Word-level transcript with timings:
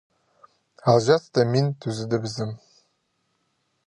Алҷаасты 0.91 1.41
мин 1.51 1.67
тӱзедібізем. 1.79 2.51